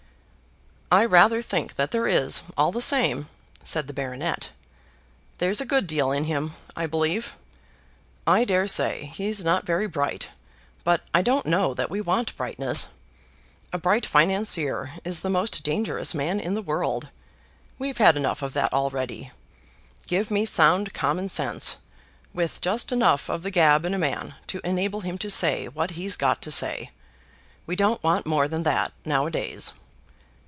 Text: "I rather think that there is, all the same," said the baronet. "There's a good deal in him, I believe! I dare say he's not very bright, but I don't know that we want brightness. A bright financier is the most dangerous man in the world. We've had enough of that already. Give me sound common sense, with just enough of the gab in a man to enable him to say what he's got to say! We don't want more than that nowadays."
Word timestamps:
"I 0.93 1.05
rather 1.05 1.41
think 1.41 1.75
that 1.75 1.91
there 1.91 2.05
is, 2.05 2.41
all 2.57 2.73
the 2.73 2.81
same," 2.81 3.29
said 3.63 3.87
the 3.87 3.93
baronet. 3.93 4.49
"There's 5.37 5.61
a 5.61 5.65
good 5.65 5.87
deal 5.87 6.11
in 6.11 6.25
him, 6.25 6.53
I 6.75 6.85
believe! 6.85 7.33
I 8.27 8.43
dare 8.43 8.67
say 8.67 9.05
he's 9.15 9.41
not 9.41 9.65
very 9.65 9.87
bright, 9.87 10.27
but 10.83 11.01
I 11.13 11.21
don't 11.21 11.45
know 11.45 11.73
that 11.75 11.89
we 11.89 12.01
want 12.01 12.35
brightness. 12.35 12.87
A 13.71 13.77
bright 13.77 14.05
financier 14.05 14.91
is 15.05 15.21
the 15.21 15.29
most 15.29 15.63
dangerous 15.63 16.13
man 16.13 16.41
in 16.41 16.55
the 16.55 16.61
world. 16.61 17.07
We've 17.79 17.97
had 17.97 18.17
enough 18.17 18.41
of 18.41 18.51
that 18.55 18.73
already. 18.73 19.31
Give 20.07 20.29
me 20.29 20.43
sound 20.43 20.93
common 20.93 21.29
sense, 21.29 21.77
with 22.33 22.59
just 22.59 22.91
enough 22.91 23.29
of 23.29 23.43
the 23.43 23.51
gab 23.51 23.85
in 23.85 23.93
a 23.93 23.97
man 23.97 24.35
to 24.47 24.59
enable 24.65 24.99
him 24.99 25.17
to 25.19 25.29
say 25.29 25.69
what 25.69 25.91
he's 25.91 26.17
got 26.17 26.41
to 26.41 26.51
say! 26.51 26.91
We 27.65 27.77
don't 27.77 28.03
want 28.03 28.27
more 28.27 28.49
than 28.49 28.63
that 28.63 28.91
nowadays." 29.05 29.71